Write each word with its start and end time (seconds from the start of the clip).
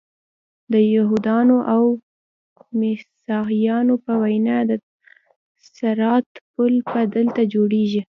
د 0.73 0.75
یهودانو 0.95 1.57
او 1.73 1.83
مسیحیانو 2.79 3.95
په 4.05 4.13
وینا 4.21 4.57
د 4.69 4.71
صراط 5.75 6.27
پل 6.53 6.73
به 6.91 7.01
دلته 7.15 7.41
جوړیږي. 7.53 8.01